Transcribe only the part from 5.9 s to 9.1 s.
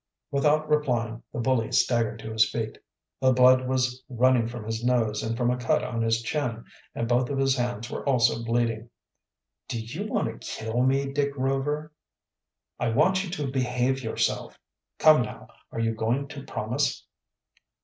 his chin, and both of his hands were also bleeding.